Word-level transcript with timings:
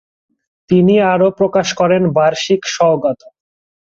তিনি 0.69 0.95
আরও 1.13 1.27
প্রকাশ 1.39 1.67
করেন 1.73 2.03
বার্ষিক 2.17 2.61
সওগাত। 2.67 3.19